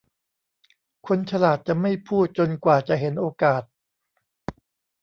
[1.07, 3.63] คนฉลาดจะไม่พูดจนกว่าจะเห็นโอกาส